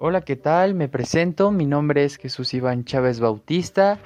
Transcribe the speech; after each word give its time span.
Hola, 0.00 0.20
¿qué 0.20 0.36
tal? 0.36 0.76
Me 0.76 0.86
presento, 0.86 1.50
mi 1.50 1.66
nombre 1.66 2.04
es 2.04 2.18
Jesús 2.18 2.54
Iván 2.54 2.84
Chávez 2.84 3.18
Bautista 3.18 3.98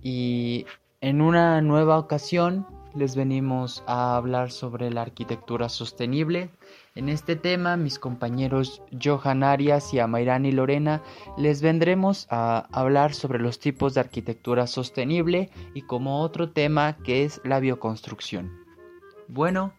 y 0.00 0.64
en 1.00 1.20
una 1.20 1.60
nueva 1.60 1.98
ocasión 1.98 2.68
les 2.94 3.16
venimos 3.16 3.82
a 3.88 4.14
hablar 4.14 4.52
sobre 4.52 4.92
la 4.92 5.02
arquitectura 5.02 5.68
sostenible. 5.68 6.50
En 6.94 7.08
este 7.08 7.34
tema, 7.34 7.76
mis 7.76 7.98
compañeros 7.98 8.80
Johan 9.02 9.42
Arias 9.42 9.92
y 9.92 9.98
Amairani 9.98 10.52
Lorena 10.52 11.02
les 11.36 11.62
vendremos 11.62 12.28
a 12.30 12.68
hablar 12.70 13.12
sobre 13.12 13.40
los 13.40 13.58
tipos 13.58 13.94
de 13.94 14.02
arquitectura 14.02 14.68
sostenible 14.68 15.50
y 15.74 15.82
como 15.82 16.20
otro 16.20 16.52
tema 16.52 16.96
que 16.98 17.24
es 17.24 17.40
la 17.42 17.58
bioconstrucción. 17.58 18.52
Bueno, 19.26 19.72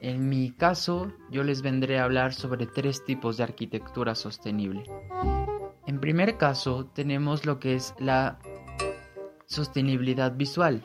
en 0.00 0.28
mi 0.28 0.52
caso, 0.52 1.12
yo 1.30 1.42
les 1.42 1.62
vendré 1.62 1.98
a 1.98 2.04
hablar 2.04 2.32
sobre 2.32 2.66
tres 2.66 3.04
tipos 3.04 3.36
de 3.36 3.42
arquitectura 3.42 4.14
sostenible. 4.14 4.84
En 5.86 6.00
primer 6.00 6.36
caso, 6.36 6.86
tenemos 6.94 7.46
lo 7.46 7.58
que 7.58 7.74
es 7.74 7.94
la 7.98 8.38
sostenibilidad 9.46 10.36
visual. 10.36 10.82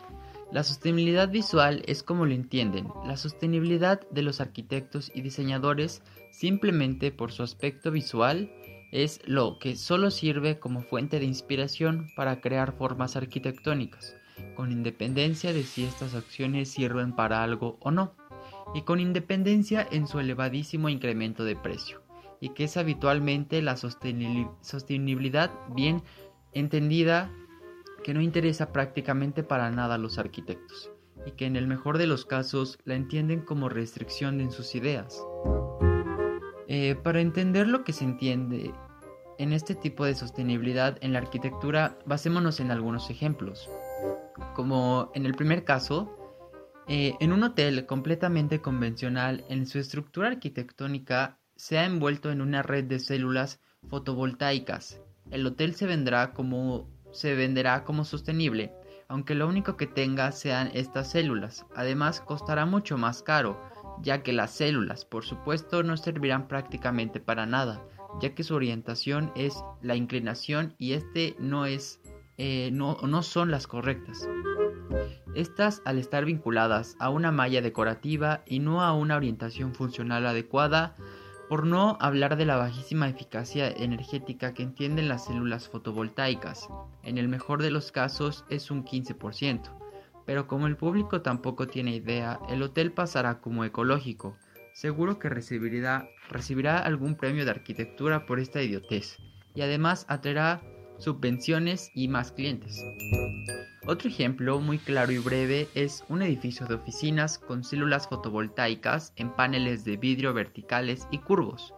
La 0.52 0.64
sostenibilidad 0.64 1.30
visual 1.30 1.84
es 1.88 2.04
como 2.04 2.26
lo 2.26 2.34
entienden, 2.34 2.88
la 3.06 3.18
sostenibilidad 3.18 4.02
de 4.10 4.22
los 4.22 4.40
arquitectos 4.40 5.12
y 5.14 5.22
diseñadores 5.22 6.04
simplemente 6.32 7.12
por 7.12 7.32
su 7.32 7.44
aspecto 7.44 7.92
visual 7.92 8.52
es 8.92 9.20
lo 9.26 9.58
que 9.58 9.76
solo 9.76 10.12
sirve 10.12 10.59
como 10.59 10.82
fuente 10.82 11.20
de 11.20 11.26
inspiración 11.26 12.08
para 12.16 12.40
crear 12.40 12.78
formas 12.78 13.16
arquitectónicas, 13.16 14.16
con 14.56 14.72
independencia 14.72 15.54
de 15.54 15.64
si 15.64 15.86
estas 15.86 16.14
acciones 16.14 16.70
sirven 16.70 17.16
para 17.16 17.44
algo 17.44 17.78
o 17.82 17.90
no 17.90 18.14
y 18.73 18.82
con 18.82 19.00
independencia 19.00 19.88
en 19.91 20.08
su 20.08 20.20
elevadísimo 20.20 20.90
incremento 20.90 21.44
de 21.44 21.55
precio, 21.55 22.02
y 22.40 22.50
que 22.50 22.66
es 22.66 22.77
habitualmente 22.77 23.62
la 23.62 23.77
sostenibilidad 23.77 25.52
bien 25.70 26.04
entendida 26.54 27.31
que 28.03 28.14
no 28.14 28.22
interesa 28.22 28.73
prácticamente 28.73 29.44
para 29.44 29.72
nada 29.72 29.95
a 29.95 30.00
los 30.00 30.17
arquitectos, 30.17 30.92
y 31.25 31.31
que 31.31 31.45
en 31.45 31.56
el 31.56 31.67
mejor 31.67 31.98
de 31.98 32.08
los 32.08 32.25
casos 32.25 32.78
la 32.83 32.95
entienden 32.95 33.42
como 33.42 33.70
restricción 33.70 34.42
en 34.42 34.52
sus 34.52 34.76
ideas. 34.76 35.23
Eh, 36.67 36.95
para 36.95 37.22
entender 37.22 37.67
lo 37.67 37.83
que 37.83 37.94
se 37.94 38.03
entiende 38.03 38.73
en 39.38 39.53
este 39.53 39.76
tipo 39.76 40.05
de 40.05 40.16
sostenibilidad 40.16 40.98
en 41.02 41.14
la 41.14 41.20
arquitectura, 41.20 41.98
basémonos 42.05 42.59
en 42.59 42.72
algunos 42.72 43.09
ejemplos. 43.09 43.70
Como 44.55 45.11
en 45.14 45.26
el 45.26 45.33
primer 45.33 45.64
caso, 45.64 46.23
eh, 46.88 47.16
en 47.20 47.31
un 47.31 47.44
hotel 47.44 47.86
completamente 47.86 48.59
convencional, 48.59 49.45
en 49.50 49.66
su 49.66 49.80
estructura 49.80 50.28
arquitectónica 50.28 51.39
se 51.56 51.78
ha 51.78 51.86
envuelto 51.86 52.31
en 52.31 52.42
una 52.42 52.62
red 52.62 52.84
de 52.84 53.00
células 53.00 53.62
fotovoltaicas. 53.88 55.02
El 55.31 55.45
hotel 55.45 55.76
se 55.76 55.86
venderá 55.86 56.34
como, 56.34 56.89
se 57.11 57.36
venderá 57.36 57.86
como 57.86 58.04
sostenible, 58.04 58.73
aunque 59.08 59.36
lo 59.36 59.48
único 59.48 59.78
que 59.78 59.88
tenga 59.88 60.31
sean 60.31 60.72
estas 60.73 61.11
células. 61.11 61.66
Además, 61.76 62.20
costará 62.20 62.66
mucho 62.66 62.98
más 62.98 63.23
caro, 63.23 63.61
ya 64.02 64.23
que 64.23 64.34
las 64.34 64.52
células, 64.52 65.06
por 65.06 65.23
supuesto, 65.23 65.84
no 65.84 65.95
servirán 65.95 66.48
prácticamente 66.48 67.20
para 67.20 67.45
nada, 67.45 67.81
ya 68.20 68.36
que 68.36 68.44
su 68.44 68.56
orientación 68.56 69.31
es 69.36 69.64
la 69.81 69.95
inclinación 69.95 70.76
y 70.78 70.94
este 70.94 71.36
no 71.39 71.66
es, 71.66 72.02
eh, 72.38 72.72
no, 72.73 72.98
no 73.08 73.23
son 73.23 73.52
las 73.52 73.67
correctas. 73.67 74.28
Estas, 75.36 75.81
al 75.86 75.98
estar 75.98 76.26
vinculadas 76.26 76.95
a 77.00 77.09
una 77.09 77.31
malla 77.31 77.62
decorativa 77.62 78.44
y 78.45 78.59
no 78.59 78.81
a 78.81 78.94
una 78.94 79.16
orientación 79.16 79.73
funcional 79.73 80.26
adecuada, 80.28 80.95
por 81.50 81.66
no 81.66 81.98
hablar 82.00 82.38
de 82.38 82.45
la 82.45 82.56
bajísima 82.56 83.09
eficacia 83.09 83.70
energética 83.70 84.54
que 84.54 84.64
entienden 84.64 85.09
las 85.09 85.26
células 85.26 85.67
fotovoltaicas, 85.70 86.67
en 87.04 87.17
el 87.17 87.28
mejor 87.28 87.61
de 87.61 87.72
los 87.72 87.92
casos 87.92 88.45
es 88.50 88.72
un 88.72 88.86
15%, 88.86 89.61
pero 90.26 90.48
como 90.48 90.67
el 90.67 90.78
público 90.78 91.22
tampoco 91.22 91.67
tiene 91.67 91.95
idea, 91.95 92.39
el 92.50 92.61
hotel 92.61 92.92
pasará 92.92 93.39
como 93.42 93.65
ecológico, 93.65 94.38
seguro 94.73 95.20
que 95.20 95.30
recibirá, 95.30 96.08
algún 96.80 97.15
premio 97.15 97.45
de 97.45 97.52
arquitectura 97.52 98.26
por 98.26 98.39
esta 98.39 98.61
idiotez, 98.61 99.17
y 99.54 99.61
además 99.61 100.05
atraerá 100.10 100.61
subvenciones 100.98 101.92
y 101.94 102.08
más 102.08 102.32
clientes. 102.32 102.83
Otro 103.86 104.08
ejemplo 104.08 104.61
muy 104.61 104.77
claro 104.77 105.11
y 105.11 105.17
breve 105.17 105.67
es 105.76 106.05
un 106.08 106.21
edificio 106.21 106.66
de 106.66 106.76
oficinas 106.76 107.38
con 107.38 107.66
células 107.66 108.08
fotovoltaicas 108.08 109.11
en 109.17 109.30
paneles 109.36 109.83
de 109.83 109.98
vidrio 109.98 110.33
verticales 110.33 111.05
y 111.11 111.17
curvos. 111.17 111.73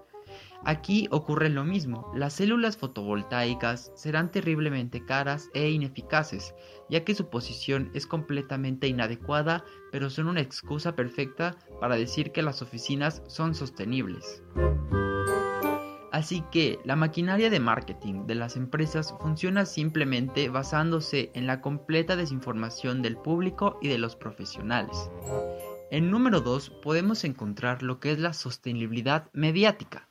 Aquí 0.65 1.07
ocurre 1.09 1.49
lo 1.49 1.63
mismo, 1.63 2.11
las 2.15 2.33
células 2.33 2.77
fotovoltaicas 2.77 3.91
serán 3.95 4.31
terriblemente 4.31 5.03
caras 5.03 5.49
e 5.55 5.69
ineficaces, 5.69 6.53
ya 6.89 7.03
que 7.03 7.15
su 7.15 7.29
posición 7.29 7.89
es 7.95 8.05
completamente 8.05 8.87
inadecuada, 8.87 9.63
pero 9.91 10.09
son 10.11 10.27
una 10.27 10.41
excusa 10.41 10.95
perfecta 10.95 11.57
para 11.79 11.95
decir 11.95 12.31
que 12.31 12.43
las 12.43 12.61
oficinas 12.61 13.23
son 13.27 13.55
sostenibles. 13.55 14.43
Así 16.15 16.45
que 16.49 16.79
la 16.85 16.95
maquinaria 16.95 17.49
de 17.49 17.59
marketing 17.59 18.25
de 18.25 18.35
las 18.35 18.55
empresas 18.55 19.13
funciona 19.19 19.65
simplemente 19.65 20.47
basándose 20.47 21.29
en 21.33 21.45
la 21.45 21.59
completa 21.59 22.15
desinformación 22.15 23.01
del 23.01 23.17
público 23.17 23.77
y 23.81 23.89
de 23.89 23.97
los 23.97 24.15
profesionales. 24.15 25.11
En 25.91 26.09
número 26.11 26.39
2 26.39 26.69
podemos 26.81 27.25
encontrar 27.25 27.83
lo 27.83 27.99
que 27.99 28.13
es 28.13 28.19
la 28.19 28.31
sostenibilidad 28.31 29.29
mediática. 29.33 30.07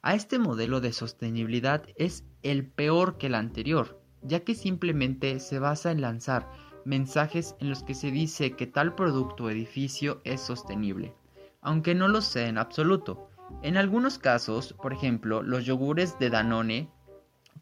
A 0.00 0.14
este 0.14 0.38
modelo 0.38 0.80
de 0.80 0.94
sostenibilidad 0.94 1.84
es 1.96 2.24
el 2.42 2.66
peor 2.66 3.18
que 3.18 3.26
el 3.26 3.34
anterior, 3.34 4.00
ya 4.22 4.40
que 4.44 4.54
simplemente 4.54 5.40
se 5.40 5.58
basa 5.58 5.90
en 5.90 6.00
lanzar 6.00 6.50
mensajes 6.86 7.54
en 7.60 7.68
los 7.68 7.82
que 7.82 7.92
se 7.94 8.10
dice 8.10 8.52
que 8.52 8.66
tal 8.66 8.94
producto 8.94 9.44
o 9.44 9.50
edificio 9.50 10.22
es 10.24 10.40
sostenible, 10.40 11.12
aunque 11.60 11.94
no 11.94 12.08
lo 12.08 12.22
sea 12.22 12.48
en 12.48 12.56
absoluto 12.56 13.28
en 13.62 13.76
algunos 13.76 14.18
casos, 14.18 14.72
por 14.74 14.92
ejemplo, 14.92 15.42
los 15.42 15.64
yogures 15.64 16.18
de 16.18 16.30
Danone, 16.30 16.90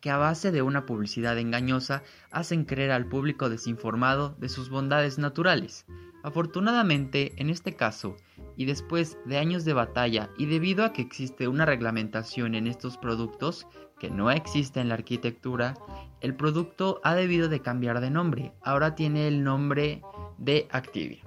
que 0.00 0.10
a 0.10 0.18
base 0.18 0.52
de 0.52 0.62
una 0.62 0.84
publicidad 0.84 1.38
engañosa 1.38 2.02
hacen 2.30 2.64
creer 2.64 2.90
al 2.92 3.08
público 3.08 3.48
desinformado 3.48 4.36
de 4.38 4.48
sus 4.48 4.68
bondades 4.68 5.18
naturales. 5.18 5.86
Afortunadamente, 6.22 7.32
en 7.36 7.50
este 7.50 7.76
caso, 7.76 8.16
y 8.56 8.64
después 8.64 9.18
de 9.24 9.38
años 9.38 9.64
de 9.64 9.72
batalla 9.72 10.30
y 10.36 10.46
debido 10.46 10.84
a 10.84 10.92
que 10.92 11.02
existe 11.02 11.48
una 11.48 11.64
reglamentación 11.64 12.54
en 12.54 12.66
estos 12.66 12.98
productos 12.98 13.66
que 13.98 14.10
no 14.10 14.30
existe 14.30 14.80
en 14.80 14.88
la 14.88 14.94
arquitectura, 14.94 15.74
el 16.20 16.34
producto 16.34 17.00
ha 17.04 17.14
debido 17.14 17.48
de 17.48 17.60
cambiar 17.60 18.00
de 18.00 18.10
nombre. 18.10 18.52
Ahora 18.62 18.94
tiene 18.94 19.28
el 19.28 19.44
nombre 19.44 20.02
de 20.36 20.68
Activia. 20.70 21.22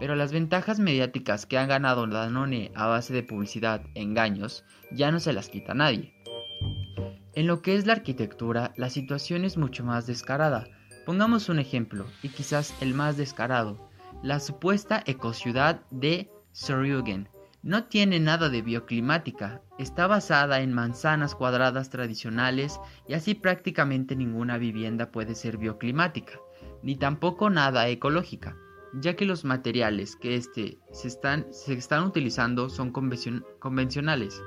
Pero 0.00 0.16
las 0.16 0.32
ventajas 0.32 0.78
mediáticas 0.78 1.44
que 1.44 1.58
han 1.58 1.68
ganado 1.68 2.06
Danone 2.06 2.72
a 2.74 2.86
base 2.86 3.12
de 3.12 3.22
publicidad, 3.22 3.82
engaños, 3.94 4.64
ya 4.90 5.12
no 5.12 5.20
se 5.20 5.34
las 5.34 5.50
quita 5.50 5.74
nadie. 5.74 6.14
En 7.34 7.46
lo 7.46 7.60
que 7.60 7.76
es 7.76 7.86
la 7.86 7.92
arquitectura, 7.92 8.72
la 8.76 8.88
situación 8.88 9.44
es 9.44 9.58
mucho 9.58 9.84
más 9.84 10.06
descarada. 10.06 10.66
Pongamos 11.04 11.50
un 11.50 11.58
ejemplo, 11.58 12.06
y 12.22 12.30
quizás 12.30 12.74
el 12.80 12.94
más 12.94 13.18
descarado. 13.18 13.90
La 14.22 14.40
supuesta 14.40 15.02
ecociudad 15.04 15.82
de 15.90 16.30
Soryugen 16.52 17.28
no 17.62 17.84
tiene 17.84 18.20
nada 18.20 18.48
de 18.48 18.62
bioclimática, 18.62 19.60
está 19.78 20.06
basada 20.06 20.62
en 20.62 20.72
manzanas 20.72 21.34
cuadradas 21.34 21.90
tradicionales 21.90 22.80
y 23.06 23.12
así 23.12 23.34
prácticamente 23.34 24.16
ninguna 24.16 24.56
vivienda 24.56 25.10
puede 25.10 25.34
ser 25.34 25.58
bioclimática, 25.58 26.40
ni 26.82 26.96
tampoco 26.96 27.50
nada 27.50 27.86
ecológica 27.88 28.56
ya 28.94 29.14
que 29.14 29.24
los 29.24 29.44
materiales 29.44 30.16
que 30.16 30.34
este 30.34 30.78
se, 30.92 31.08
están, 31.08 31.46
se 31.52 31.74
están 31.74 32.04
utilizando 32.04 32.68
son 32.68 32.90
convencionales. 32.90 34.42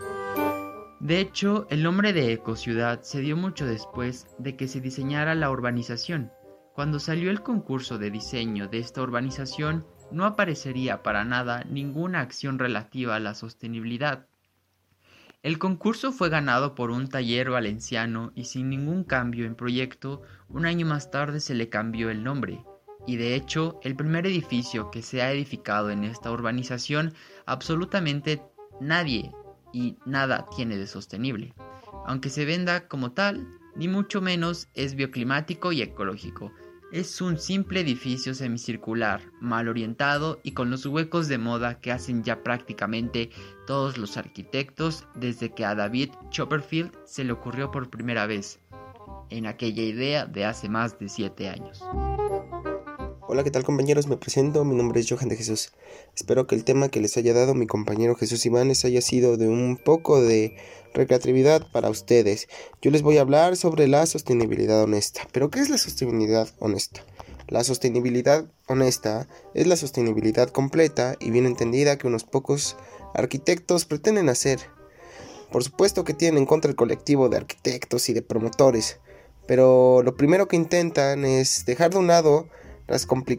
De 1.00 1.20
hecho, 1.20 1.68
el 1.70 1.84
nombre 1.84 2.14
de 2.14 2.32
ecociudad 2.32 3.02
se 3.02 3.22
dio 3.22 3.36
mucho 3.36 3.66
después 3.66 4.28
de 4.40 4.56
que 4.56 4.68
se 4.68 4.82
diseñara 4.82 5.36
la 5.36 5.50
urbanización. 5.50 6.32
Cuando 6.74 7.00
salió 7.00 7.30
el 7.30 7.42
concurso 7.42 7.98
de 7.98 8.10
diseño 8.10 8.68
de 8.68 8.80
esta 8.80 9.02
urbanización, 9.02 9.86
no 10.12 10.26
aparecería 10.26 11.04
para 11.04 11.24
nada 11.24 11.64
ninguna 11.66 12.22
acción 12.22 12.58
relativa 12.58 13.16
a 13.16 13.20
la 13.20 13.36
sostenibilidad. 13.36 14.28
El 15.42 15.60
concurso 15.60 16.14
fue 16.14 16.30
ganado 16.30 16.74
por 16.74 16.90
un 16.90 17.10
taller 17.10 17.50
valenciano 17.50 18.32
y 18.34 18.46
sin 18.46 18.70
ningún 18.70 19.04
cambio 19.04 19.46
en 19.46 19.56
proyecto, 19.56 20.22
un 20.48 20.66
año 20.66 20.86
más 20.86 21.12
tarde 21.12 21.42
se 21.42 21.54
le 21.54 21.68
cambió 21.68 22.10
el 22.10 22.24
nombre 22.24 22.64
y 23.06 23.18
de 23.18 23.36
hecho 23.36 23.80
el 23.84 23.96
primer 23.96 24.26
edificio 24.26 24.92
que 24.92 25.02
se 25.02 25.22
ha 25.22 25.32
edificado 25.32 25.90
en 25.90 26.04
esta 26.04 26.32
urbanización 26.32 27.14
absolutamente 27.46 28.42
nadie 28.80 29.32
y 29.72 29.98
nada 30.06 30.46
tiene 30.56 30.78
de 30.78 30.88
sostenible. 30.88 31.54
Aunque 32.06 32.30
se 32.30 32.46
venda 32.46 32.88
como 32.88 33.12
tal, 33.12 33.48
ni 33.76 33.88
mucho 33.88 34.22
menos 34.22 34.68
es 34.74 34.96
bioclimático 34.96 35.72
y 35.72 35.82
ecológico. 35.82 36.52
es 36.92 37.22
un 37.22 37.40
simple 37.40 37.80
edificio 37.80 38.36
semicircular, 38.36 39.22
mal 39.42 39.68
orientado 39.68 40.40
y 40.44 40.52
con 40.52 40.70
los 40.70 40.86
huecos 40.86 41.28
de 41.28 41.40
moda 41.40 41.82
que 41.82 41.92
hacen 41.92 42.24
ya 42.24 42.44
prácticamente 42.44 43.32
todos 43.66 43.98
los 43.98 44.16
arquitectos 44.16 45.08
desde 45.16 45.52
que 45.56 45.66
a 45.66 45.74
David 45.74 46.12
Chopperfield 46.30 46.92
se 47.06 47.24
le 47.24 47.34
ocurrió 47.34 47.72
por 47.72 47.90
primera 47.90 48.28
vez, 48.28 48.60
en 49.32 49.48
aquella 49.48 49.82
idea 49.82 50.28
de 50.28 50.46
hace 50.46 50.70
más 50.70 51.00
de 51.00 51.10
7 51.10 51.50
años. 51.50 51.84
Hola, 53.34 53.44
¿qué 53.44 53.50
tal 53.50 53.64
compañeros? 53.64 54.06
Me 54.06 54.16
presento, 54.16 54.64
mi 54.64 54.76
nombre 54.76 55.00
es 55.00 55.10
Johan 55.10 55.28
de 55.28 55.36
Jesús. 55.36 55.72
Espero 56.16 56.46
que 56.46 56.54
el 56.54 56.64
tema 56.64 56.90
que 56.90 57.02
les 57.02 57.18
haya 57.18 57.34
dado 57.34 57.56
mi 57.56 57.66
compañero 57.66 58.14
Jesús 58.14 58.46
Iván 58.46 58.68
les 58.68 58.86
haya 58.86 59.02
sido 59.02 59.38
de 59.38 59.48
un 59.48 59.76
poco 59.76 60.22
de 60.22 60.56
recreatividad 60.94 61.66
para 61.72 61.90
ustedes. 61.90 62.48
Yo 62.84 62.92
les 62.92 63.02
voy 63.02 63.18
a 63.18 63.22
hablar 63.22 63.58
sobre 63.58 63.88
la 63.88 64.06
sostenibilidad 64.06 64.84
honesta. 64.84 65.22
¿Pero 65.32 65.50
qué 65.50 65.62
es 65.62 65.72
la 65.72 65.80
sostenibilidad 65.80 66.48
honesta? 66.60 67.04
La 67.48 67.64
sostenibilidad 67.64 68.46
honesta 68.68 69.28
es 69.56 69.66
la 69.66 69.78
sostenibilidad 69.78 70.50
completa 70.50 71.16
y 71.20 71.32
bien 71.32 71.48
entendida 71.48 71.98
que 71.98 72.06
unos 72.06 72.26
pocos 72.26 72.78
arquitectos 73.16 73.86
pretenden 73.86 74.30
hacer. 74.30 74.60
Por 75.52 75.64
supuesto 75.64 76.04
que 76.04 76.14
tienen 76.14 76.44
en 76.44 76.46
contra 76.46 76.70
el 76.70 76.76
colectivo 76.76 77.30
de 77.30 77.38
arquitectos 77.38 78.10
y 78.10 78.14
de 78.14 78.22
promotores, 78.22 79.00
pero 79.48 80.04
lo 80.04 80.16
primero 80.16 80.48
que 80.48 80.56
intentan 80.56 81.26
es 81.26 81.66
dejar 81.66 81.90
de 81.90 81.98
un 81.98 82.06
lado 82.06 82.48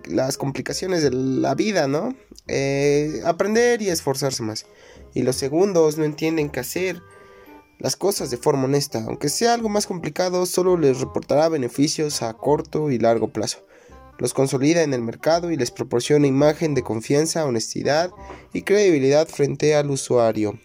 las, 0.07 0.37
complicaciones 0.37 1.03
de 1.03 1.11
la 1.11 1.55
vida, 1.55 1.89
¿no? 1.89 2.15
Eh, 2.49 3.21
aprender 3.25 3.81
y 3.83 3.89
esforzarse 3.89 4.43
más. 4.43 4.67
Y 5.15 5.23
los 5.23 5.37
segundos 5.37 5.97
no 5.97 6.05
entienden 6.05 6.51
qué 6.51 6.61
hacer 6.61 7.01
las 7.79 7.97
cosas 7.97 8.31
de 8.31 8.37
forma 8.37 8.65
honesta. 8.65 9.05
Aunque 9.07 9.29
sea 9.29 9.55
algo 9.55 9.69
más 9.69 9.87
complicado, 9.87 10.47
solo 10.47 10.77
les 10.77 11.01
reportará 11.01 11.49
beneficios 11.49 12.23
a 12.23 12.35
corto 12.35 12.91
y 12.91 12.99
largo 12.99 13.29
plazo. 13.33 13.65
Los 14.19 14.33
consolida 14.33 14.83
en 14.83 14.95
el 14.95 15.03
mercado 15.03 15.51
y 15.51 15.57
les 15.57 15.71
proporciona 15.71 16.27
imagen 16.27 16.75
de 16.75 16.83
confianza, 16.83 17.47
honestidad 17.47 18.11
y 18.53 18.63
credibilidad 18.63 19.27
frente 19.27 19.75
al 19.75 19.91
usuario. 19.91 20.59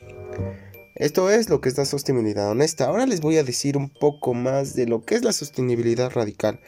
Esto 0.95 1.31
es 1.31 1.49
lo 1.49 1.61
que 1.61 1.69
es 1.69 1.77
la 1.77 1.85
sostenibilidad 1.85 2.49
honesta. 2.49 2.85
Ahora 2.85 3.05
les 3.05 3.21
voy 3.21 3.37
a 3.37 3.43
decir 3.43 3.77
un 3.77 3.89
poco 3.89 4.33
más 4.33 4.75
de 4.75 4.85
lo 4.85 5.03
que 5.03 5.15
es 5.15 5.23
la 5.23 5.31
sostenibilidad 5.31 6.11
radical. 6.11 6.59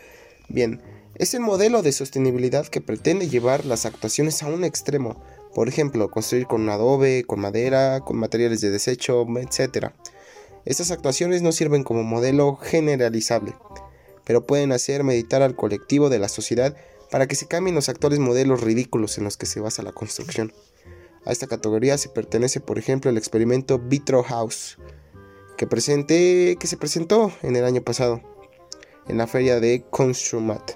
Bien, 0.48 0.82
es 1.16 1.34
el 1.34 1.42
modelo 1.42 1.81
de 1.81 1.92
sostenibilidad 1.92 2.68
que 2.68 2.81
pretende 2.81 3.28
llevar 3.28 3.66
las 3.66 3.86
actuaciones 3.86 4.42
a 4.44 4.48
un 4.48 4.63
extremo, 4.63 5.22
por 5.54 5.68
ejemplo, 5.68 6.10
construir 6.10 6.48
con 6.48 6.68
adobe, 6.69 7.24
con 7.25 7.40
madera, 7.40 8.00
con 8.02 8.18
materiales 8.18 8.62
de 8.62 8.72
desecho, 8.72 9.25
etc. 9.38 9.88
Estas 10.66 10.92
actuaciones 10.92 11.42
no 11.42 11.52
sirven 11.52 11.84
como 11.84 12.04
modelo 12.04 12.56
generalizable, 12.56 13.54
pero 14.24 14.46
pueden 14.46 14.72
hacer 14.72 15.04
meditar 15.04 15.42
al 15.42 15.56
colectivo 15.56 16.10
de 16.10 16.19
la 16.19 16.30
sociedad 16.30 16.75
para 17.10 17.28
que 17.28 17.36
se 17.36 17.48
cambien 17.48 17.75
los 17.75 17.90
actuales 17.90 18.19
modelos 18.19 18.62
ridículos 18.62 19.18
en 19.18 19.25
los 19.25 19.36
que 19.36 19.46
se 19.46 19.60
basa 19.60 19.84
la 19.84 19.92
construcción. 19.92 20.54
A 21.25 21.31
esta 21.31 21.48
categoría 21.48 21.98
se 21.98 22.10
pertenece, 22.10 22.62
por 22.62 22.80
ejemplo, 22.80 23.12
el 23.12 23.18
experimento 23.18 23.78
Vitro 23.78 24.24
House, 24.24 24.78
que, 25.58 25.68
que 25.68 26.68
se 26.68 26.78
presentó 26.78 27.31
en 27.44 27.56
el 27.56 27.66
año 27.66 27.81
pasado 27.81 28.22
en 29.07 29.18
la 29.18 29.27
feria 29.27 29.59
de 29.59 29.83
Construmat 29.89 30.71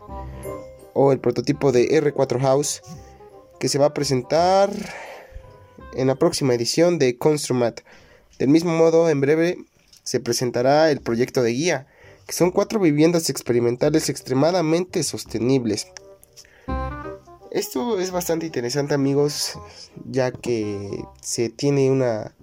o 0.94 1.12
el 1.12 1.20
prototipo 1.20 1.72
de 1.72 1.90
R4 2.02 2.40
House 2.42 2.82
que 3.60 3.70
se 3.70 3.78
va 3.78 3.88
a 3.88 3.94
presentar 3.94 4.72
en 5.94 6.08
la 6.08 6.16
próxima 6.16 6.54
edición 6.54 7.00
de 7.00 7.18
Construmat. 7.18 7.82
Del 8.40 8.50
mismo 8.50 8.76
modo, 8.76 9.10
en 9.10 9.22
breve 9.22 9.58
se 10.04 10.20
presentará 10.20 10.92
el 10.92 11.02
proyecto 11.02 11.42
de 11.42 11.52
guía, 11.52 11.88
que 12.28 12.34
son 12.34 12.52
cuatro 12.52 12.80
viviendas 12.80 13.30
experimentales 13.30 14.10
extremadamente 14.10 15.04
sostenibles. 15.04 15.88
Esto 17.52 18.00
es 18.00 18.12
bastante 18.12 18.46
interesante 18.46 18.94
amigos, 18.94 19.54
ya 20.06 20.32
que 20.32 21.06
se 21.22 21.50
tiene 21.50 21.90
una, 21.90 22.36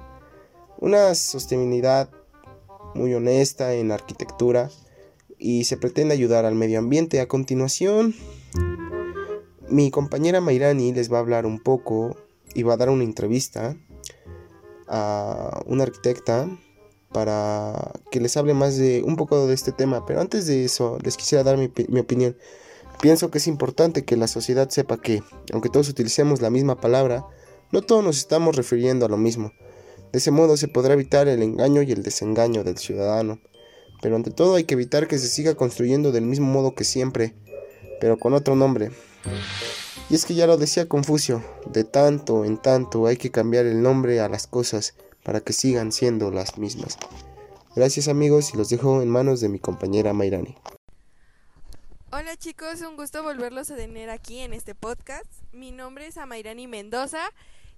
una 0.78 1.14
sostenibilidad 1.14 2.08
muy 2.94 3.14
honesta 3.14 3.74
en 3.74 3.92
arquitectura 3.92 4.70
y 5.42 5.64
se 5.64 5.76
pretende 5.76 6.14
ayudar 6.14 6.44
al 6.44 6.54
medio 6.54 6.78
ambiente. 6.78 7.20
A 7.20 7.28
continuación 7.28 8.14
mi 9.68 9.90
compañera 9.90 10.40
Mairani 10.40 10.92
les 10.92 11.10
va 11.10 11.16
a 11.16 11.20
hablar 11.20 11.46
un 11.46 11.58
poco 11.58 12.16
y 12.54 12.62
va 12.62 12.74
a 12.74 12.76
dar 12.76 12.90
una 12.90 13.04
entrevista 13.04 13.76
a 14.86 15.62
una 15.66 15.84
arquitecta 15.84 16.48
para 17.10 17.92
que 18.10 18.20
les 18.20 18.36
hable 18.36 18.54
más 18.54 18.76
de 18.76 19.02
un 19.02 19.16
poco 19.16 19.46
de 19.46 19.54
este 19.54 19.72
tema. 19.72 20.04
Pero 20.06 20.20
antes 20.20 20.46
de 20.46 20.64
eso, 20.64 20.98
les 21.02 21.16
quisiera 21.16 21.42
dar 21.42 21.56
mi, 21.56 21.70
mi, 21.88 22.00
opinión. 22.00 22.36
Pienso 23.00 23.30
que 23.30 23.38
es 23.38 23.46
importante 23.46 24.04
que 24.04 24.16
la 24.16 24.28
sociedad 24.28 24.68
sepa 24.68 25.00
que, 25.00 25.22
aunque 25.52 25.70
todos 25.70 25.88
utilicemos 25.88 26.40
la 26.40 26.50
misma 26.50 26.80
palabra, 26.80 27.26
no 27.70 27.82
todos 27.82 28.04
nos 28.04 28.18
estamos 28.18 28.56
refiriendo 28.56 29.06
a 29.06 29.08
lo 29.08 29.16
mismo. 29.16 29.52
De 30.12 30.18
ese 30.18 30.30
modo 30.30 30.56
se 30.56 30.68
podrá 30.68 30.94
evitar 30.94 31.28
el 31.28 31.42
engaño 31.42 31.82
y 31.82 31.92
el 31.92 32.02
desengaño 32.02 32.62
del 32.62 32.78
ciudadano. 32.78 33.40
Pero 34.02 34.16
ante 34.16 34.32
todo 34.32 34.56
hay 34.56 34.64
que 34.64 34.74
evitar 34.74 35.06
que 35.06 35.18
se 35.18 35.28
siga 35.28 35.54
construyendo 35.54 36.10
del 36.10 36.24
mismo 36.24 36.48
modo 36.48 36.74
que 36.74 36.82
siempre, 36.82 37.34
pero 38.00 38.18
con 38.18 38.34
otro 38.34 38.56
nombre. 38.56 38.90
Y 40.10 40.16
es 40.16 40.26
que 40.26 40.34
ya 40.34 40.48
lo 40.48 40.56
decía 40.56 40.88
Confucio, 40.88 41.42
de 41.66 41.84
tanto 41.84 42.44
en 42.44 42.58
tanto 42.58 43.06
hay 43.06 43.16
que 43.16 43.30
cambiar 43.30 43.64
el 43.64 43.80
nombre 43.80 44.20
a 44.20 44.28
las 44.28 44.48
cosas 44.48 44.94
para 45.22 45.40
que 45.40 45.52
sigan 45.52 45.92
siendo 45.92 46.32
las 46.32 46.58
mismas. 46.58 46.98
Gracias 47.76 48.08
amigos 48.08 48.52
y 48.52 48.56
los 48.56 48.68
dejo 48.68 49.02
en 49.02 49.08
manos 49.08 49.40
de 49.40 49.48
mi 49.48 49.60
compañera 49.60 50.12
Mairani. 50.12 50.56
Hola 52.10 52.36
chicos, 52.36 52.80
un 52.82 52.96
gusto 52.96 53.22
volverlos 53.22 53.70
a 53.70 53.76
tener 53.76 54.10
aquí 54.10 54.40
en 54.40 54.52
este 54.52 54.74
podcast. 54.74 55.30
Mi 55.52 55.70
nombre 55.70 56.08
es 56.08 56.16
Amairani 56.16 56.66
Mendoza 56.66 57.22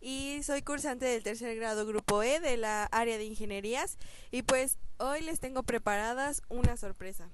y 0.01 0.41
soy 0.43 0.63
cursante 0.63 1.05
del 1.05 1.23
tercer 1.23 1.55
grado 1.57 1.87
grupo 1.87 2.23
E 2.23 2.41
de 2.41 2.57
la 2.57 2.85
área 2.87 3.19
de 3.19 3.25
ingenierías 3.25 3.99
y 4.31 4.43
pues 4.43 4.79
hoy 4.99 5.21
les 5.23 5.41
tengo 5.41 5.63
preparadas 5.63 6.43
una 6.49 6.77
sorpresa. 6.77 7.29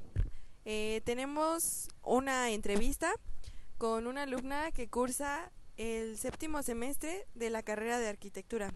Eh, 0.65 1.01
tenemos 1.05 1.89
una 2.03 2.51
entrevista 2.51 3.13
con 3.79 4.07
una 4.07 4.25
alumna 4.25 4.73
que 4.73 4.89
cursa 4.89 5.51
el 5.77 6.19
séptimo 6.19 6.63
semestre 6.63 7.27
de 7.35 7.51
la 7.51 7.63
carrera 7.63 7.99
de 7.99 8.09
arquitectura. 8.09 8.73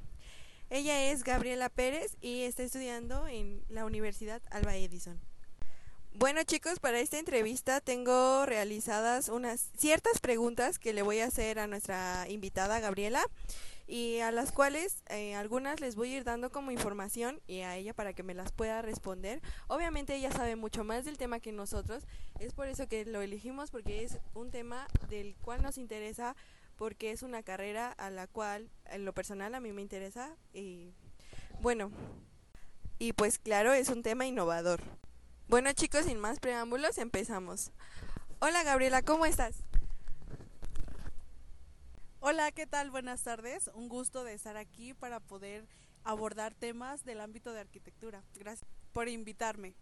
Ella 0.70 1.10
es 1.10 1.24
Gabriela 1.24 1.68
Pérez 1.68 2.16
y 2.20 2.42
está 2.42 2.62
estudiando 2.62 3.28
en 3.28 3.62
la 3.68 3.84
Universidad 3.84 4.40
Alba 4.50 4.76
Edison. 4.76 5.20
Bueno 6.14 6.42
chicos, 6.44 6.78
para 6.78 7.00
esta 7.00 7.18
entrevista 7.18 7.80
tengo 7.80 8.46
realizadas 8.46 9.28
unas 9.28 9.68
ciertas 9.76 10.20
preguntas 10.20 10.78
que 10.78 10.92
le 10.92 11.02
voy 11.02 11.18
a 11.18 11.26
hacer 11.26 11.58
a 11.58 11.66
nuestra 11.66 12.26
invitada 12.28 12.80
Gabriela 12.80 13.22
y 13.86 14.20
a 14.20 14.30
las 14.30 14.52
cuales 14.52 15.02
eh, 15.08 15.34
algunas 15.34 15.80
les 15.80 15.94
voy 15.94 16.12
a 16.12 16.16
ir 16.18 16.24
dando 16.24 16.50
como 16.50 16.70
información 16.70 17.40
y 17.46 17.60
a 17.60 17.76
ella 17.76 17.92
para 17.92 18.14
que 18.14 18.22
me 18.22 18.34
las 18.34 18.52
pueda 18.52 18.82
responder. 18.82 19.42
Obviamente 19.68 20.14
ella 20.14 20.32
sabe 20.32 20.56
mucho 20.56 20.84
más 20.84 21.04
del 21.04 21.18
tema 21.18 21.40
que 21.40 21.52
nosotros, 21.52 22.06
es 22.38 22.52
por 22.54 22.68
eso 22.68 22.88
que 22.88 23.04
lo 23.04 23.20
elegimos 23.20 23.70
porque 23.70 24.04
es 24.04 24.18
un 24.34 24.50
tema 24.50 24.86
del 25.08 25.34
cual 25.36 25.62
nos 25.62 25.78
interesa 25.78 26.34
porque 26.76 27.12
es 27.12 27.22
una 27.22 27.42
carrera 27.42 27.92
a 27.92 28.10
la 28.10 28.26
cual 28.26 28.68
en 28.86 29.04
lo 29.04 29.12
personal 29.12 29.54
a 29.54 29.60
mí 29.60 29.72
me 29.72 29.82
interesa 29.82 30.34
y 30.52 30.92
bueno, 31.60 31.90
y 32.98 33.12
pues 33.12 33.38
claro, 33.38 33.72
es 33.72 33.88
un 33.88 34.02
tema 34.02 34.26
innovador. 34.26 34.80
Bueno 35.48 35.72
chicos, 35.72 36.06
sin 36.06 36.18
más 36.18 36.40
preámbulos, 36.40 36.98
empezamos. 36.98 37.70
Hola 38.40 38.62
Gabriela, 38.62 39.02
¿cómo 39.02 39.26
estás? 39.26 39.62
Hola, 42.26 42.52
¿qué 42.52 42.66
tal? 42.66 42.90
Buenas 42.90 43.22
tardes. 43.22 43.70
Un 43.74 43.90
gusto 43.90 44.24
de 44.24 44.32
estar 44.32 44.56
aquí 44.56 44.94
para 44.94 45.20
poder 45.20 45.68
abordar 46.04 46.54
temas 46.54 47.04
del 47.04 47.20
ámbito 47.20 47.52
de 47.52 47.60
arquitectura. 47.60 48.24
Gracias 48.34 48.66
por 48.94 49.10
invitarme. 49.10 49.74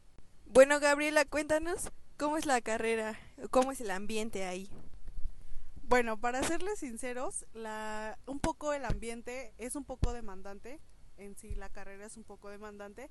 Bueno, 0.46 0.80
Gabriela, 0.80 1.24
cuéntanos 1.24 1.92
cómo 2.16 2.36
es 2.36 2.44
la 2.44 2.60
carrera, 2.60 3.16
cómo 3.52 3.70
es 3.70 3.80
el 3.80 3.92
ambiente 3.92 4.44
ahí. 4.44 4.68
Bueno, 5.84 6.18
para 6.18 6.42
serles 6.42 6.80
sinceros, 6.80 7.46
la, 7.52 8.18
un 8.26 8.40
poco 8.40 8.72
el 8.72 8.86
ambiente 8.86 9.54
es 9.58 9.76
un 9.76 9.84
poco 9.84 10.12
demandante, 10.12 10.80
en 11.18 11.36
sí 11.36 11.54
la 11.54 11.68
carrera 11.68 12.06
es 12.06 12.16
un 12.16 12.24
poco 12.24 12.50
demandante, 12.50 13.08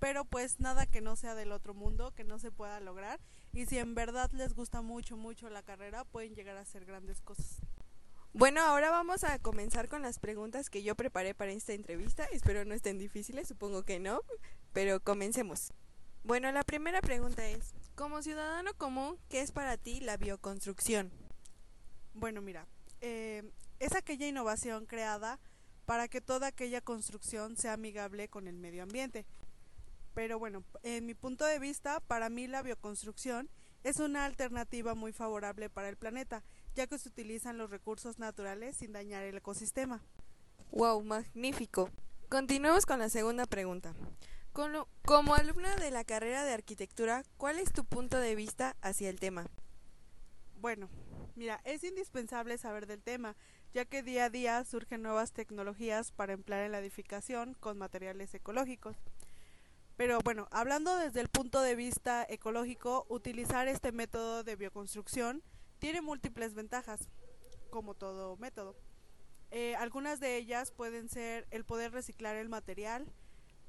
pero 0.00 0.24
pues 0.24 0.58
nada 0.58 0.86
que 0.86 1.00
no 1.00 1.14
sea 1.14 1.36
del 1.36 1.52
otro 1.52 1.74
mundo, 1.74 2.10
que 2.10 2.24
no 2.24 2.40
se 2.40 2.50
pueda 2.50 2.80
lograr, 2.80 3.20
y 3.52 3.66
si 3.66 3.78
en 3.78 3.94
verdad 3.94 4.32
les 4.32 4.52
gusta 4.52 4.82
mucho, 4.82 5.16
mucho 5.16 5.48
la 5.48 5.62
carrera, 5.62 6.04
pueden 6.04 6.34
llegar 6.34 6.56
a 6.56 6.62
hacer 6.62 6.84
grandes 6.84 7.20
cosas. 7.20 7.60
Bueno, 8.36 8.62
ahora 8.62 8.90
vamos 8.90 9.22
a 9.22 9.38
comenzar 9.38 9.88
con 9.88 10.02
las 10.02 10.18
preguntas 10.18 10.68
que 10.68 10.82
yo 10.82 10.96
preparé 10.96 11.34
para 11.34 11.52
esta 11.52 11.72
entrevista. 11.72 12.24
Espero 12.24 12.64
no 12.64 12.74
estén 12.74 12.98
difíciles, 12.98 13.46
supongo 13.46 13.84
que 13.84 14.00
no, 14.00 14.22
pero 14.72 14.98
comencemos. 14.98 15.72
Bueno, 16.24 16.50
la 16.50 16.64
primera 16.64 17.00
pregunta 17.00 17.46
es, 17.46 17.74
como 17.94 18.22
ciudadano 18.22 18.74
común, 18.74 19.20
¿qué 19.28 19.40
es 19.40 19.52
para 19.52 19.76
ti 19.76 20.00
la 20.00 20.16
bioconstrucción? 20.16 21.12
Bueno, 22.12 22.42
mira, 22.42 22.66
eh, 23.02 23.52
es 23.78 23.94
aquella 23.94 24.26
innovación 24.26 24.86
creada 24.86 25.38
para 25.86 26.08
que 26.08 26.20
toda 26.20 26.48
aquella 26.48 26.80
construcción 26.80 27.56
sea 27.56 27.74
amigable 27.74 28.28
con 28.28 28.48
el 28.48 28.56
medio 28.56 28.82
ambiente. 28.82 29.26
Pero 30.12 30.40
bueno, 30.40 30.64
en 30.82 31.06
mi 31.06 31.14
punto 31.14 31.44
de 31.44 31.60
vista, 31.60 32.00
para 32.00 32.30
mí 32.30 32.48
la 32.48 32.62
bioconstrucción 32.62 33.48
es 33.84 34.00
una 34.00 34.24
alternativa 34.24 34.96
muy 34.96 35.12
favorable 35.12 35.70
para 35.70 35.88
el 35.88 35.96
planeta, 35.96 36.42
ya 36.74 36.86
que 36.86 36.98
se 36.98 37.08
utilizan 37.08 37.58
los 37.58 37.70
recursos 37.70 38.18
naturales 38.18 38.76
sin 38.76 38.92
dañar 38.92 39.22
el 39.22 39.36
ecosistema. 39.36 40.02
Wow, 40.72 41.02
magnífico. 41.02 41.90
Continuemos 42.28 42.84
con 42.86 42.98
la 42.98 43.08
segunda 43.08 43.46
pregunta. 43.46 43.94
Como, 44.52 44.88
como 45.04 45.34
alumna 45.34 45.74
de 45.76 45.90
la 45.90 46.04
carrera 46.04 46.44
de 46.44 46.52
arquitectura, 46.52 47.22
¿cuál 47.36 47.58
es 47.58 47.72
tu 47.72 47.84
punto 47.84 48.18
de 48.18 48.34
vista 48.34 48.76
hacia 48.80 49.08
el 49.08 49.20
tema? 49.20 49.46
Bueno, 50.60 50.88
mira, 51.36 51.60
es 51.64 51.84
indispensable 51.84 52.56
saber 52.58 52.86
del 52.86 53.02
tema, 53.02 53.36
ya 53.72 53.84
que 53.84 54.02
día 54.02 54.26
a 54.26 54.30
día 54.30 54.64
surgen 54.64 55.02
nuevas 55.02 55.32
tecnologías 55.32 56.12
para 56.12 56.32
emplear 56.32 56.64
en 56.64 56.72
la 56.72 56.78
edificación 56.78 57.54
con 57.54 57.78
materiales 57.78 58.34
ecológicos. 58.34 58.96
Pero 59.96 60.18
bueno, 60.24 60.48
hablando 60.50 60.96
desde 60.96 61.20
el 61.20 61.28
punto 61.28 61.60
de 61.60 61.76
vista 61.76 62.26
ecológico, 62.28 63.06
utilizar 63.08 63.68
este 63.68 63.92
método 63.92 64.42
de 64.42 64.56
bioconstrucción 64.56 65.42
tiene 65.78 66.00
múltiples 66.00 66.54
ventajas, 66.54 67.08
como 67.70 67.94
todo 67.94 68.36
método. 68.36 68.76
Eh, 69.50 69.76
algunas 69.76 70.20
de 70.20 70.36
ellas 70.36 70.70
pueden 70.70 71.08
ser 71.08 71.46
el 71.50 71.64
poder 71.64 71.92
reciclar 71.92 72.36
el 72.36 72.48
material, 72.48 73.06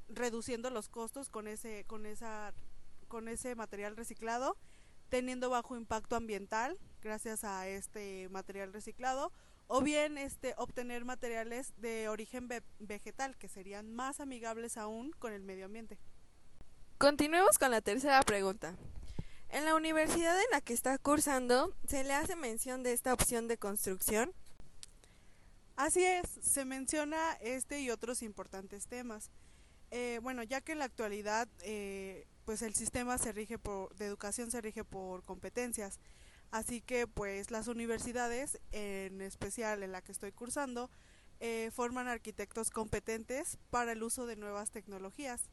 reduciendo 0.09 0.69
los 0.69 0.89
costos 0.89 1.29
con 1.29 1.47
ese, 1.47 1.85
con 1.85 2.05
esa, 2.05 2.53
con 3.07 3.27
ese 3.27 3.55
material 3.55 3.95
reciclado, 3.95 4.57
teniendo 5.09 5.49
bajo 5.49 5.77
impacto 5.77 6.15
ambiental 6.15 6.79
gracias 7.01 7.43
a 7.43 7.67
este 7.67 8.27
material 8.29 8.73
reciclado, 8.73 9.31
o 9.67 9.81
bien 9.81 10.17
este 10.17 10.53
obtener 10.57 11.05
materiales 11.05 11.73
de 11.77 12.09
origen 12.09 12.49
vegetal 12.79 13.37
que 13.37 13.47
serían 13.47 13.93
más 13.93 14.19
amigables 14.19 14.77
aún 14.77 15.11
con 15.11 15.33
el 15.33 15.43
medio 15.43 15.65
ambiente. 15.65 15.99
Continuemos 16.97 17.59
con 17.59 17.71
la 17.71 17.81
tercera 17.81 18.21
pregunta. 18.23 18.75
En 19.49 19.65
la 19.65 19.75
universidad 19.75 20.37
en 20.37 20.51
la 20.51 20.61
que 20.61 20.73
está 20.73 20.97
cursando, 20.97 21.75
¿se 21.87 22.03
le 22.03 22.13
hace 22.13 22.35
mención 22.35 22.83
de 22.83 22.93
esta 22.93 23.13
opción 23.13 23.47
de 23.47 23.57
construcción? 23.57 24.33
Así 25.75 26.03
es, 26.03 26.27
se 26.41 26.65
menciona 26.65 27.33
este 27.41 27.81
y 27.81 27.89
otros 27.89 28.21
importantes 28.21 28.87
temas. 28.87 29.29
Eh, 29.91 30.19
bueno, 30.23 30.43
ya 30.43 30.61
que 30.61 30.71
en 30.71 30.79
la 30.79 30.85
actualidad, 30.85 31.47
eh, 31.61 32.27
pues 32.45 32.61
el 32.61 32.73
sistema 32.75 33.17
se 33.17 33.31
rige 33.31 33.57
por, 33.57 33.95
de 33.95 34.05
educación 34.05 34.51
se 34.51 34.61
rige 34.61 34.83
por 34.83 35.23
competencias, 35.23 35.99
así 36.51 36.81
que 36.81 37.07
pues 37.07 37.51
las 37.51 37.67
universidades, 37.67 38.59
en 38.71 39.21
especial 39.21 39.83
en 39.83 39.91
la 39.91 40.01
que 40.01 40.11
estoy 40.11 40.31
cursando, 40.31 40.89
eh, 41.39 41.69
forman 41.73 42.07
arquitectos 42.07 42.69
competentes 42.69 43.57
para 43.69 43.91
el 43.91 44.03
uso 44.03 44.25
de 44.25 44.37
nuevas 44.37 44.71
tecnologías. 44.71 45.49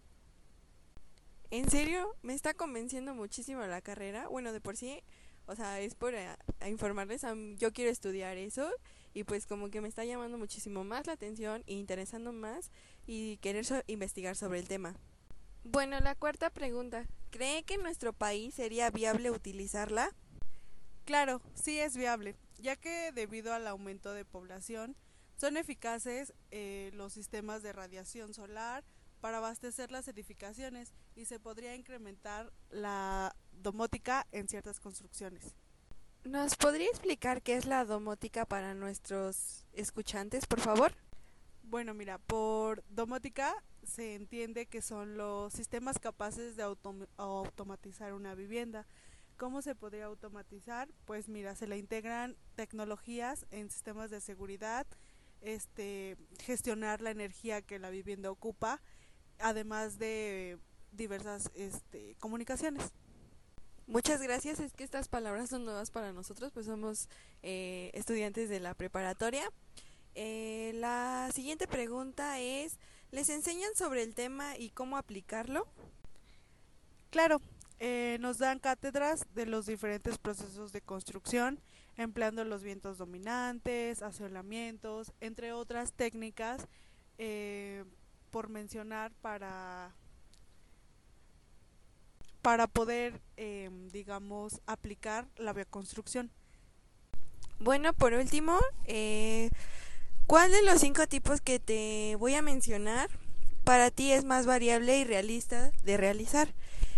En 1.53 1.69
serio, 1.69 2.17
me 2.23 2.33
está 2.33 2.55
convenciendo 2.55 3.15
muchísimo 3.15 3.61
la 3.67 3.83
carrera. 3.83 4.27
Bueno, 4.27 4.55
de 4.55 4.63
por 4.63 4.75
sí, 4.75 5.03
o 5.45 5.55
sea, 5.55 5.81
es 5.81 5.95
por 5.95 6.15
a, 6.17 6.39
informarles, 6.67 7.27
yo 7.59 7.75
quiero 7.75 7.91
estudiar 7.91 8.39
eso 8.39 8.71
y 9.13 9.25
pues 9.25 9.45
como 9.45 9.69
que 9.69 9.83
me 9.83 9.89
está 9.89 10.07
llamando 10.07 10.39
muchísimo 10.39 10.83
más 10.83 11.07
la 11.07 11.13
atención 11.13 11.63
e 11.67 11.75
interesando 11.75 12.33
más 12.33 12.71
y 13.07 13.37
querer 13.43 13.67
investigar 13.87 14.35
sobre 14.35 14.61
el 14.61 14.67
tema. 14.67 14.95
Bueno, 15.63 16.01
la 16.01 16.15
cuarta 16.15 16.49
pregunta. 16.49 17.07
¿Cree 17.29 17.65
que 17.65 17.75
en 17.75 17.83
nuestro 17.83 18.15
país 18.15 18.55
sería 18.55 18.91
viable 18.91 19.31
utilizarla? 19.31 20.09
Claro, 21.05 21.43
sí 21.53 21.79
es 21.79 21.99
viable, 21.99 22.35
ya 22.61 22.77
que 22.77 23.13
debido 23.13 23.53
al 23.53 23.67
aumento 23.67 24.15
de 24.15 24.25
población 24.25 24.97
son 25.37 25.59
eficaces 25.59 26.33
eh, 26.51 26.93
los 26.95 27.13
sistemas 27.13 27.63
de 27.63 27.75
radiación 27.75 28.33
solar 28.33 28.85
para 29.21 29.37
abastecer 29.37 29.91
las 29.91 30.09
edificaciones 30.09 30.95
y 31.15 31.25
se 31.27 31.39
podría 31.39 31.75
incrementar 31.75 32.53
la 32.71 33.35
domótica 33.53 34.27
en 34.33 34.49
ciertas 34.49 34.81
construcciones. 34.81 35.55
¿Nos 36.25 36.57
podría 36.57 36.87
explicar 36.87 37.43
qué 37.43 37.57
es 37.57 37.67
la 37.67 37.85
domótica 37.85 38.47
para 38.47 38.75
nuestros 38.75 39.67
escuchantes, 39.73 40.47
por 40.47 40.61
favor? 40.61 40.95
Bueno, 41.65 41.95
mira, 41.95 42.19
por 42.19 42.85
domótica 42.89 43.55
se 43.83 44.15
entiende 44.15 44.67
que 44.67 44.83
son 44.83 45.17
los 45.17 45.53
sistemas 45.53 45.99
capaces 45.99 46.55
de 46.55 46.63
automatizar 47.17 48.13
una 48.13 48.35
vivienda. 48.35 48.87
¿Cómo 49.37 49.63
se 49.63 49.75
podría 49.75 50.05
automatizar? 50.05 50.89
Pues 51.05 51.29
mira, 51.29 51.57
se 51.57 51.67
le 51.67 51.79
integran 51.79 52.37
tecnologías 52.55 53.47
en 53.51 53.71
sistemas 53.71 54.11
de 54.11 54.21
seguridad, 54.21 54.87
este, 55.41 56.17
gestionar 56.41 57.01
la 57.01 57.11
energía 57.11 57.63
que 57.63 57.81
la 57.81 57.91
vivienda 57.91 58.31
ocupa, 58.31 58.81
además 59.41 59.99
de 59.99 60.59
diversas 60.93 61.51
este, 61.55 62.15
comunicaciones. 62.21 62.93
Muchas 63.87 64.23
gracias, 64.23 64.61
es 64.61 64.73
que 64.73 64.85
estas 64.85 65.09
palabras 65.09 65.51
son 65.51 65.65
nuevas 65.65 65.91
para 65.91 66.13
nosotros, 66.13 66.53
pues 66.53 66.67
somos 66.67 67.09
eh, 67.43 67.91
estudiantes 67.95 68.49
de 68.49 68.61
la 68.61 68.75
preparatoria. 68.75 69.51
Eh, 70.15 70.73
la 70.77 71.31
siguiente 71.35 71.67
pregunta 71.67 72.39
es, 72.39 72.79
¿les 73.11 73.29
enseñan 73.29 73.75
sobre 73.75 74.03
el 74.03 74.15
tema 74.15 74.57
y 74.57 74.71
cómo 74.71 74.97
aplicarlo? 74.97 75.67
Claro, 77.11 77.41
eh, 77.81 78.19
nos 78.21 78.39
dan 78.39 78.61
cátedras 78.61 79.27
de 79.35 79.47
los 79.47 79.67
diferentes 79.67 80.17
procesos 80.17 80.73
de 80.73 80.81
construcción, 80.81 81.61
empleando 81.97 82.45
los 82.45 82.63
vientos 82.63 82.99
dominantes, 82.99 84.01
asolamientos, 84.01 85.13
entre 85.21 85.53
otras 85.53 85.93
técnicas, 85.93 86.67
por 88.31 88.49
mencionar 88.49 89.13
para 89.21 89.95
para 92.43 92.67
poder, 92.67 93.23
eh, 93.37 93.71
digamos, 93.93 94.61
aplicar 94.67 95.29
la 95.37 95.53
bioconstrucción. 95.53 96.31
Bueno, 97.61 97.93
por 97.93 98.13
último, 98.13 98.59
eh, 98.87 99.51
¿cuál 100.27 100.51
de 100.51 100.63
los 100.63 100.81
cinco 100.81 101.07
tipos 101.07 101.41
que 101.41 101.61
te 101.61 102.17
voy 102.19 102.35
a 102.35 102.43
mencionar 102.43 103.09
para 103.65 103.93
ti 103.93 104.11
es 104.11 104.25
más 104.25 104.47
variable 104.47 104.99
y 104.99 105.05
realista 105.05 105.71
de 105.85 105.97
realizar? 105.97 106.53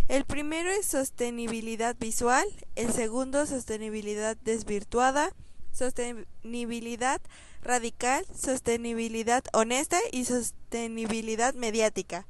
El 0.08 0.24
primero 0.24 0.70
es 0.70 0.86
sostenibilidad 0.86 1.96
visual, 1.98 2.46
el 2.76 2.92
segundo 2.92 3.46
sostenibilidad 3.46 4.36
desvirtuada, 4.38 5.32
sostenibilidad 5.72 7.20
radical, 7.62 8.26
sostenibilidad 8.34 9.44
honesta 9.52 9.98
y 10.12 10.24
sostenibilidad 10.24 11.54
mediática. 11.54 12.26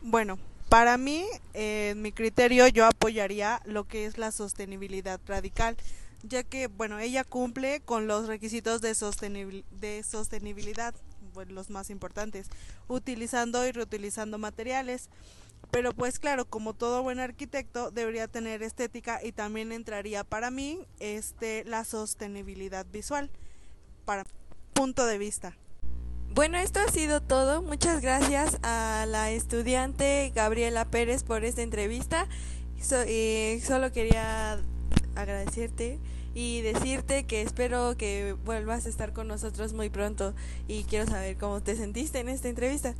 Bueno, 0.00 0.38
para 0.70 0.96
mí, 0.98 1.26
en 1.52 2.00
mi 2.00 2.12
criterio, 2.12 2.68
yo 2.68 2.86
apoyaría 2.86 3.60
lo 3.64 3.88
que 3.88 4.06
es 4.06 4.18
la 4.18 4.30
sostenibilidad 4.30 5.20
radical, 5.26 5.76
ya 6.22 6.44
que, 6.44 6.68
bueno, 6.68 7.00
ella 7.00 7.24
cumple 7.24 7.80
con 7.80 8.06
los 8.06 8.28
requisitos 8.28 8.80
de, 8.80 8.94
de 9.72 10.02
sostenibilidad, 10.04 10.94
los 11.48 11.70
más 11.70 11.90
importantes, 11.90 12.46
utilizando 12.86 13.66
y 13.66 13.72
reutilizando 13.72 14.38
materiales. 14.38 15.08
Pero 15.72 15.92
pues 15.92 16.20
claro, 16.20 16.44
como 16.44 16.72
todo 16.72 17.02
buen 17.02 17.18
arquitecto 17.18 17.90
debería 17.90 18.28
tener 18.28 18.62
estética 18.62 19.20
y 19.24 19.32
también 19.32 19.72
entraría 19.72 20.24
para 20.24 20.50
mí 20.50 20.78
este 21.00 21.64
la 21.64 21.84
sostenibilidad 21.84 22.86
visual 22.86 23.28
para 24.04 24.24
punto 24.72 25.04
de 25.04 25.18
vista. 25.18 25.54
Bueno, 26.32 26.58
esto 26.58 26.78
ha 26.78 26.88
sido 26.88 27.20
todo. 27.20 27.60
Muchas 27.60 28.00
gracias 28.00 28.58
a 28.62 29.04
la 29.08 29.32
estudiante 29.32 30.30
Gabriela 30.32 30.84
Pérez 30.84 31.24
por 31.24 31.44
esta 31.44 31.62
entrevista. 31.62 32.28
Eh, 33.06 33.60
solo 33.64 33.90
quería 33.90 34.60
agradecerte 35.16 35.98
y 36.32 36.60
decirte 36.62 37.24
que 37.24 37.42
espero 37.42 37.96
que 37.96 38.36
vuelvas 38.44 38.86
a 38.86 38.88
estar 38.88 39.12
con 39.12 39.26
nosotros 39.26 39.72
muy 39.72 39.90
pronto 39.90 40.32
y 40.68 40.84
quiero 40.84 41.10
saber 41.10 41.36
cómo 41.36 41.60
te 41.62 41.74
sentiste 41.74 42.20
en 42.20 42.28
esta 42.28 42.48
entrevista. 42.48 42.94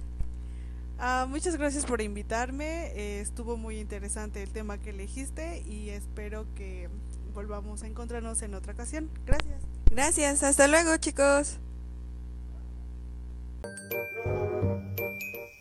Ah, 0.98 1.26
muchas 1.28 1.56
gracias 1.56 1.86
por 1.86 2.02
invitarme, 2.02 2.88
eh, 2.88 3.20
estuvo 3.20 3.56
muy 3.56 3.78
interesante 3.78 4.42
el 4.42 4.50
tema 4.50 4.76
que 4.76 4.90
elegiste 4.90 5.62
y 5.62 5.90
espero 5.90 6.44
que 6.56 6.90
volvamos 7.32 7.84
a 7.84 7.86
encontrarnos 7.86 8.42
en 8.42 8.54
otra 8.54 8.74
ocasión. 8.74 9.08
Gracias. 9.24 9.62
Gracias, 9.90 10.42
hasta 10.42 10.66
luego 10.66 10.96
chicos. 10.98 11.58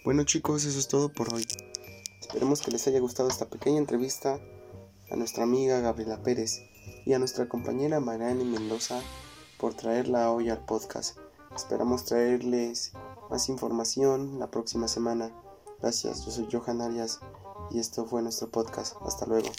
Bueno 0.03 0.23
chicos, 0.23 0.65
eso 0.65 0.79
es 0.79 0.87
todo 0.87 1.09
por 1.09 1.33
hoy. 1.33 1.45
Esperemos 2.19 2.61
que 2.61 2.71
les 2.71 2.87
haya 2.87 2.99
gustado 2.99 3.29
esta 3.29 3.45
pequeña 3.45 3.77
entrevista 3.77 4.39
a 5.11 5.15
nuestra 5.15 5.43
amiga 5.43 5.79
Gabriela 5.81 6.23
Pérez 6.23 6.61
y 7.05 7.13
a 7.13 7.19
nuestra 7.19 7.47
compañera 7.47 7.99
Mariani 7.99 8.43
Mendoza 8.43 9.01
por 9.57 9.73
traerla 9.73 10.31
hoy 10.31 10.49
al 10.49 10.65
podcast. 10.65 11.17
Esperamos 11.55 12.05
traerles 12.05 12.93
más 13.29 13.49
información 13.49 14.39
la 14.39 14.49
próxima 14.49 14.87
semana. 14.87 15.31
Gracias, 15.81 16.25
yo 16.25 16.31
soy 16.31 16.47
Johan 16.51 16.81
Arias 16.81 17.19
y 17.71 17.79
esto 17.79 18.05
fue 18.05 18.21
nuestro 18.21 18.49
podcast. 18.49 18.95
Hasta 19.05 19.25
luego. 19.25 19.49